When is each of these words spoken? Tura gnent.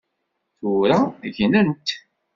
Tura 0.57 0.97
gnent. 1.37 1.87